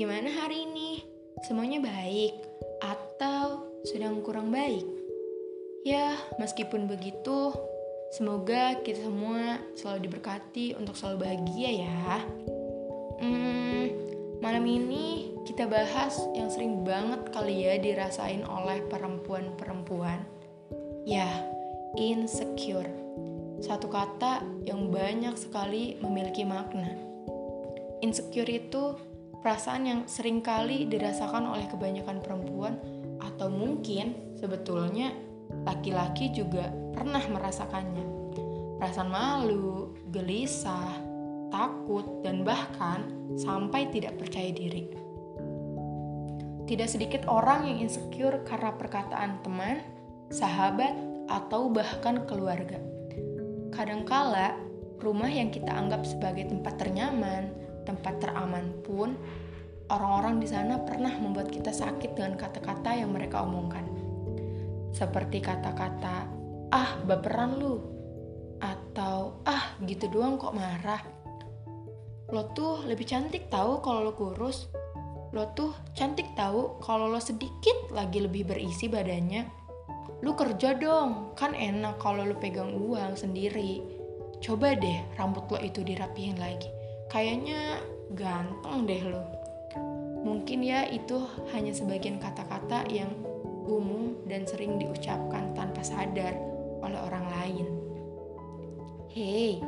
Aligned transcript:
Gimana 0.00 0.32
hari 0.32 0.64
ini? 0.64 1.04
Semuanya 1.44 1.76
baik 1.84 2.32
atau 2.80 3.68
sedang 3.84 4.24
kurang 4.24 4.48
baik? 4.48 4.88
Ya, 5.84 6.16
meskipun 6.40 6.88
begitu, 6.88 7.52
semoga 8.08 8.80
kita 8.80 9.04
semua 9.04 9.60
selalu 9.76 10.08
diberkati 10.08 10.72
untuk 10.80 10.96
selalu 10.96 11.28
bahagia 11.28 11.84
ya. 11.84 12.16
Hmm, 13.20 13.92
malam 14.40 14.64
ini 14.64 15.36
kita 15.44 15.68
bahas 15.68 16.16
yang 16.32 16.48
sering 16.48 16.80
banget 16.80 17.20
kali 17.36 17.68
ya 17.68 17.76
dirasain 17.76 18.40
oleh 18.48 18.80
perempuan-perempuan. 18.88 20.24
Ya, 21.04 21.28
insecure. 22.00 22.88
Satu 23.60 23.92
kata 23.92 24.64
yang 24.64 24.88
banyak 24.88 25.36
sekali 25.36 26.00
memiliki 26.00 26.48
makna. 26.48 26.88
Insecure 28.00 28.48
itu 28.48 29.09
perasaan 29.40 29.82
yang 29.88 30.00
sering 30.04 30.44
kali 30.44 30.84
dirasakan 30.88 31.48
oleh 31.48 31.64
kebanyakan 31.68 32.20
perempuan 32.20 32.76
atau 33.20 33.48
mungkin 33.48 34.36
sebetulnya 34.36 35.12
laki-laki 35.64 36.32
juga 36.32 36.68
pernah 36.92 37.24
merasakannya. 37.24 38.06
Perasaan 38.80 39.12
malu, 39.12 39.92
gelisah, 40.08 40.96
takut, 41.52 42.24
dan 42.24 42.44
bahkan 42.46 43.04
sampai 43.36 43.92
tidak 43.92 44.16
percaya 44.16 44.48
diri. 44.52 44.88
Tidak 46.64 46.88
sedikit 46.88 47.26
orang 47.26 47.66
yang 47.66 47.78
insecure 47.84 48.40
karena 48.46 48.72
perkataan 48.72 49.42
teman, 49.42 49.82
sahabat, 50.30 50.94
atau 51.28 51.68
bahkan 51.68 52.24
keluarga. 52.24 52.78
Kadangkala, 53.74 54.54
rumah 55.02 55.28
yang 55.28 55.50
kita 55.50 55.70
anggap 55.70 56.06
sebagai 56.06 56.46
tempat 56.46 56.78
ternyaman, 56.78 57.50
tempat 57.84 58.22
teraman 58.22 58.70
pun, 58.86 59.18
orang-orang 59.90 60.38
di 60.38 60.48
sana 60.48 60.78
pernah 60.80 61.10
membuat 61.18 61.50
kita 61.50 61.74
sakit 61.74 62.14
dengan 62.14 62.38
kata-kata 62.38 62.94
yang 62.94 63.10
mereka 63.10 63.42
omongkan. 63.42 63.84
Seperti 64.94 65.42
kata-kata, 65.42 66.26
ah 66.70 66.90
baperan 67.04 67.58
lu, 67.58 67.82
atau 68.62 69.42
ah 69.44 69.74
gitu 69.82 70.06
doang 70.06 70.38
kok 70.38 70.54
marah. 70.54 71.02
Lo 72.30 72.46
tuh 72.54 72.86
lebih 72.86 73.10
cantik 73.10 73.50
tahu 73.50 73.82
kalau 73.82 74.06
lo 74.06 74.12
kurus. 74.14 74.70
Lo 75.34 75.50
tuh 75.54 75.74
cantik 75.94 76.26
tahu 76.34 76.78
kalau 76.82 77.10
lo 77.10 77.18
sedikit 77.18 77.90
lagi 77.90 78.22
lebih 78.22 78.46
berisi 78.46 78.86
badannya. 78.86 79.46
Lu 80.22 80.34
kerja 80.38 80.78
dong, 80.78 81.34
kan 81.34 81.54
enak 81.54 81.98
kalau 81.98 82.22
lo 82.26 82.38
pegang 82.38 82.74
uang 82.74 83.18
sendiri. 83.18 83.82
Coba 84.38 84.72
deh 84.78 85.02
rambut 85.18 85.44
lo 85.50 85.58
itu 85.60 85.84
dirapihin 85.84 86.40
lagi 86.40 86.80
kayaknya 87.10 87.82
ganteng 88.14 88.86
deh 88.86 89.02
lo. 89.02 89.39
Mungkin 90.20 90.60
ya 90.60 90.84
itu 90.88 91.16
hanya 91.56 91.72
sebagian 91.72 92.20
kata-kata 92.20 92.84
yang 92.92 93.08
umum 93.64 94.20
dan 94.28 94.44
sering 94.44 94.76
diucapkan 94.76 95.56
tanpa 95.56 95.80
sadar 95.80 96.36
oleh 96.84 97.00
orang 97.00 97.26
lain. 97.40 97.66
Hei, 99.10 99.58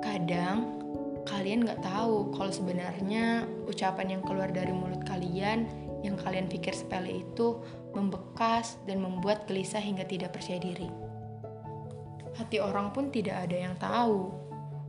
kadang 0.00 0.80
kalian 1.28 1.66
gak 1.68 1.84
tahu 1.84 2.32
kalau 2.32 2.50
sebenarnya 2.50 3.44
ucapan 3.68 4.18
yang 4.18 4.22
keluar 4.24 4.48
dari 4.48 4.72
mulut 4.72 5.04
kalian 5.04 5.68
yang 6.00 6.16
kalian 6.16 6.48
pikir 6.48 6.72
sepele 6.72 7.20
itu 7.20 7.60
membekas 7.92 8.80
dan 8.88 9.04
membuat 9.04 9.44
gelisah 9.44 9.82
hingga 9.82 10.06
tidak 10.08 10.32
percaya 10.32 10.56
diri. 10.62 10.88
Hati 12.40 12.56
orang 12.56 12.94
pun 12.96 13.12
tidak 13.12 13.48
ada 13.48 13.56
yang 13.68 13.76
tahu. 13.76 14.32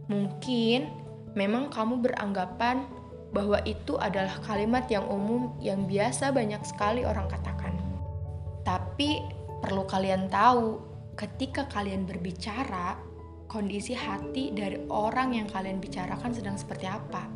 Mungkin 0.07 0.87
memang 1.35 1.67
kamu 1.67 1.99
beranggapan 1.99 2.87
bahwa 3.31 3.63
itu 3.63 3.95
adalah 3.95 4.35
kalimat 4.43 4.87
yang 4.91 5.07
umum 5.07 5.55
yang 5.63 5.87
biasa 5.87 6.35
banyak 6.35 6.59
sekali 6.67 7.07
orang 7.07 7.31
katakan. 7.31 7.73
Tapi 8.67 9.23
perlu 9.63 9.87
kalian 9.87 10.27
tahu, 10.27 10.83
ketika 11.15 11.65
kalian 11.71 12.03
berbicara, 12.03 12.99
kondisi 13.47 13.95
hati 13.95 14.51
dari 14.55 14.79
orang 14.91 15.35
yang 15.35 15.47
kalian 15.47 15.79
bicarakan 15.79 16.31
sedang 16.31 16.55
seperti 16.55 16.87
apa. 16.87 17.27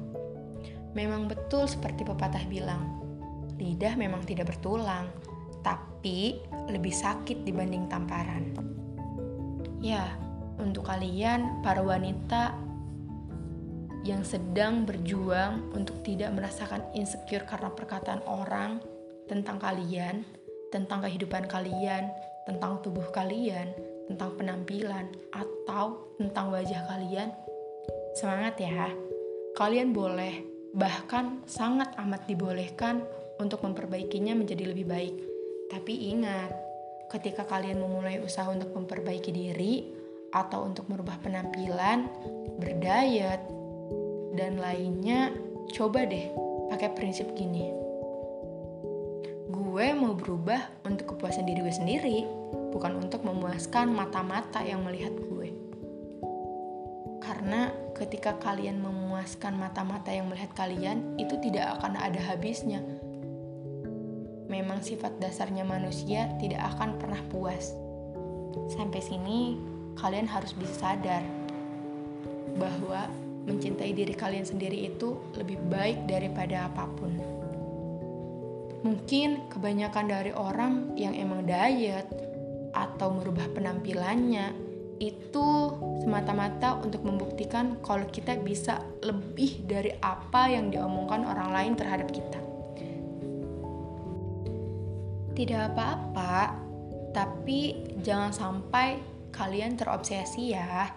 Memang 0.96 1.28
betul 1.28 1.68
seperti 1.68 2.08
pepatah 2.08 2.44
bilang, 2.48 3.04
lidah 3.60 4.00
memang 4.00 4.24
tidak 4.24 4.52
bertulang, 4.52 5.12
tapi 5.60 6.40
lebih 6.72 6.96
sakit 6.96 7.44
dibanding 7.44 7.88
tamparan. 7.92 8.56
Ya, 9.84 10.16
untuk 10.56 10.88
kalian 10.88 11.60
para 11.60 11.84
wanita 11.84 12.56
yang 14.06 14.22
sedang 14.22 14.86
berjuang 14.86 15.74
untuk 15.74 16.06
tidak 16.06 16.30
merasakan 16.38 16.86
insecure 16.94 17.42
karena 17.50 17.74
perkataan 17.74 18.22
orang 18.30 18.78
tentang 19.26 19.58
kalian, 19.58 20.22
tentang 20.70 21.02
kehidupan 21.02 21.50
kalian, 21.50 22.14
tentang 22.46 22.86
tubuh 22.86 23.10
kalian, 23.10 23.74
tentang 24.06 24.38
penampilan, 24.38 25.10
atau 25.34 26.14
tentang 26.22 26.54
wajah 26.54 26.86
kalian. 26.86 27.34
Semangat 28.14 28.62
ya! 28.62 28.94
Kalian 29.58 29.90
boleh, 29.90 30.46
bahkan 30.78 31.42
sangat 31.50 31.98
amat 31.98 32.30
dibolehkan 32.30 33.02
untuk 33.42 33.66
memperbaikinya 33.66 34.38
menjadi 34.38 34.70
lebih 34.70 34.86
baik. 34.86 35.16
Tapi 35.74 36.14
ingat, 36.14 36.54
ketika 37.10 37.42
kalian 37.50 37.82
memulai 37.82 38.22
usaha 38.22 38.46
untuk 38.54 38.70
memperbaiki 38.70 39.34
diri 39.34 39.90
atau 40.30 40.68
untuk 40.70 40.86
merubah 40.92 41.18
penampilan, 41.24 42.06
berdayat, 42.62 43.65
dan 44.36 44.60
lainnya, 44.60 45.32
coba 45.72 46.04
deh 46.04 46.30
pakai 46.70 46.92
prinsip 46.92 47.32
gini. 47.34 47.72
Gue 49.50 49.92
mau 49.96 50.16
berubah 50.16 50.84
untuk 50.88 51.16
kepuasan 51.16 51.48
diri 51.48 51.64
gue 51.64 51.76
sendiri, 51.76 52.18
bukan 52.76 53.00
untuk 53.00 53.24
memuaskan 53.24 53.92
mata-mata 53.92 54.60
yang 54.64 54.84
melihat 54.84 55.16
gue. 55.16 55.52
Karena 57.24 57.74
ketika 57.98 58.38
kalian 58.38 58.84
memuaskan 58.84 59.58
mata-mata 59.58 60.12
yang 60.12 60.30
melihat 60.30 60.52
kalian, 60.54 61.16
itu 61.18 61.40
tidak 61.42 61.80
akan 61.80 61.98
ada 61.98 62.20
habisnya. 62.22 62.84
Memang 64.46 64.86
sifat 64.86 65.18
dasarnya 65.18 65.66
manusia 65.66 66.30
tidak 66.38 66.62
akan 66.76 67.02
pernah 67.02 67.20
puas. 67.34 67.74
Sampai 68.72 69.02
sini, 69.02 69.58
kalian 69.98 70.30
harus 70.30 70.54
bisa 70.54 70.76
sadar 70.86 71.24
bahwa 72.56 73.10
mencintai 73.46 73.94
diri 73.94 74.14
kalian 74.18 74.46
sendiri 74.46 74.90
itu 74.90 75.34
lebih 75.38 75.62
baik 75.70 76.10
daripada 76.10 76.70
apa 76.70 76.90
pun. 76.98 77.14
Mungkin 78.86 79.50
kebanyakan 79.50 80.06
dari 80.06 80.32
orang 80.34 80.94
yang 80.94 81.18
emang 81.18 81.46
diet 81.46 82.06
atau 82.76 83.18
merubah 83.18 83.50
penampilannya 83.54 84.66
itu 85.02 85.48
semata-mata 86.06 86.80
untuk 86.80 87.04
membuktikan 87.04 87.82
kalau 87.82 88.08
kita 88.08 88.38
bisa 88.40 88.80
lebih 89.04 89.66
dari 89.66 89.92
apa 90.00 90.48
yang 90.48 90.72
diomongkan 90.72 91.26
orang 91.26 91.50
lain 91.52 91.74
terhadap 91.76 92.08
kita. 92.14 92.40
Tidak 95.36 95.62
apa-apa, 95.76 96.56
tapi 97.12 97.92
jangan 98.00 98.32
sampai 98.32 99.02
kalian 99.36 99.76
terobsesi 99.76 100.56
ya. 100.56 100.88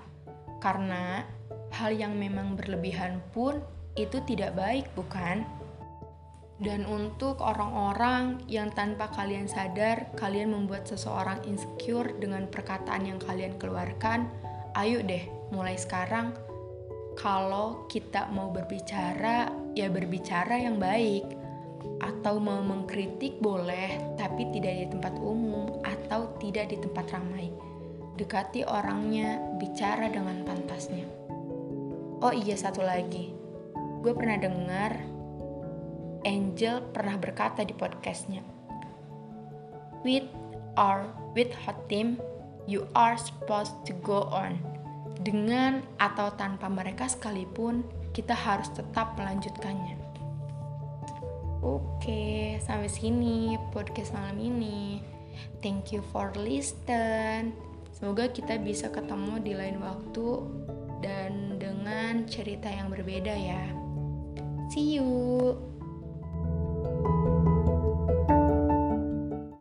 Karena 0.62 1.37
hal 1.74 1.94
yang 1.94 2.18
memang 2.18 2.58
berlebihan 2.58 3.22
pun 3.30 3.62
itu 3.94 4.22
tidak 4.26 4.54
baik, 4.54 4.86
bukan? 4.94 5.46
Dan 6.58 6.82
untuk 6.90 7.38
orang-orang 7.38 8.42
yang 8.50 8.74
tanpa 8.74 9.06
kalian 9.14 9.46
sadar, 9.46 10.10
kalian 10.18 10.50
membuat 10.50 10.90
seseorang 10.90 11.38
insecure 11.46 12.10
dengan 12.18 12.50
perkataan 12.50 13.06
yang 13.06 13.22
kalian 13.22 13.54
keluarkan, 13.62 14.26
ayo 14.74 14.98
deh, 15.06 15.22
mulai 15.54 15.78
sekarang, 15.78 16.34
kalau 17.14 17.86
kita 17.86 18.26
mau 18.34 18.50
berbicara, 18.50 19.50
ya 19.74 19.86
berbicara 19.86 20.58
yang 20.58 20.82
baik. 20.82 21.26
Atau 21.98 22.38
mau 22.42 22.62
mengkritik 22.62 23.38
boleh, 23.42 24.18
tapi 24.18 24.50
tidak 24.54 24.74
di 24.82 24.86
tempat 24.90 25.14
umum 25.18 25.82
atau 25.82 26.30
tidak 26.42 26.70
di 26.70 26.78
tempat 26.78 27.10
ramai. 27.10 27.50
Dekati 28.18 28.66
orangnya, 28.66 29.38
bicara 29.62 30.10
dengan 30.10 30.42
pantasnya. 30.42 31.06
Oh 32.18 32.34
iya 32.34 32.58
satu 32.58 32.82
lagi, 32.82 33.30
gue 34.02 34.10
pernah 34.10 34.34
dengar 34.42 34.98
Angel 36.26 36.82
pernah 36.90 37.14
berkata 37.14 37.62
di 37.62 37.70
podcastnya, 37.70 38.42
With 40.02 40.26
or 40.74 41.06
with 41.38 41.54
hot 41.62 41.78
team, 41.86 42.18
you 42.66 42.90
are 42.98 43.14
supposed 43.14 43.70
to 43.86 43.94
go 44.02 44.26
on. 44.34 44.58
Dengan 45.22 45.86
atau 46.02 46.34
tanpa 46.34 46.66
mereka 46.66 47.06
sekalipun, 47.06 47.86
kita 48.10 48.34
harus 48.34 48.66
tetap 48.74 49.14
melanjutkannya. 49.14 49.94
Oke, 51.62 52.58
sampai 52.66 52.90
sini 52.90 53.54
podcast 53.70 54.10
malam 54.10 54.42
ini. 54.42 54.98
Thank 55.62 55.94
you 55.94 56.02
for 56.10 56.34
listen. 56.34 57.54
Semoga 57.94 58.26
kita 58.26 58.58
bisa 58.58 58.90
ketemu 58.90 59.38
di 59.38 59.54
lain 59.54 59.78
waktu 59.78 60.26
dan 61.00 61.58
dengan 61.60 62.26
cerita 62.26 62.66
yang 62.66 62.90
berbeda 62.90 63.34
ya. 63.34 63.64
See 64.68 64.98
you. 64.98 65.77